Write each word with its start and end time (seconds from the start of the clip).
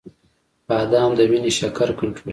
•بادام 0.67 1.11
د 1.17 1.19
وینې 1.31 1.51
شکر 1.59 1.89
کنټرولوي. 1.99 2.29